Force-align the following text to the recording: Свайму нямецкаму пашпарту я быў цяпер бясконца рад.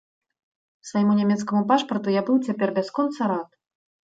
Свайму 0.91 1.17
нямецкаму 1.19 1.61
пашпарту 1.73 2.07
я 2.19 2.25
быў 2.31 2.41
цяпер 2.51 2.67
бясконца 2.79 3.21
рад. 3.35 3.49